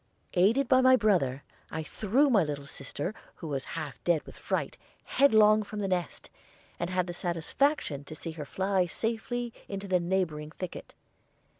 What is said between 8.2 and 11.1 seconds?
her fly safely into the neighboring thicket.